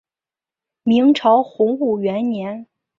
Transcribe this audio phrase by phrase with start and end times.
[0.81, 2.65] 明朝洪武元年。